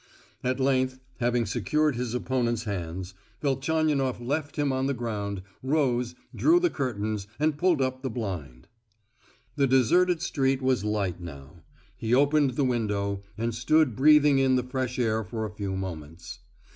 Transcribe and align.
At 0.43 0.59
length, 0.59 0.99
having 1.19 1.45
secured 1.45 1.95
his 1.95 2.15
opponent's 2.15 2.63
hands, 2.63 3.13
Velchaninoff 3.39 4.19
left 4.19 4.55
him 4.55 4.73
on 4.73 4.87
the 4.87 4.95
ground, 4.95 5.43
rose, 5.61 6.15
drew 6.33 6.59
the 6.59 6.71
curtains, 6.71 7.27
and 7.39 7.55
pulled 7.55 7.83
up 7.83 8.01
the 8.01 8.09
blind. 8.09 8.67
The 9.57 9.67
deserted 9.67 10.19
street 10.23 10.59
was 10.59 10.83
light 10.83 11.19
now. 11.21 11.61
He 11.95 12.15
opened 12.15 12.55
the 12.55 12.63
window, 12.65 13.21
and 13.37 13.53
stood 13.53 13.95
breathing 13.95 14.39
in 14.39 14.55
the 14.55 14.63
fresh 14.63 14.97
air 14.97 15.23
for 15.23 15.45
a 15.45 15.53
few 15.53 15.75
moments. 15.77 16.39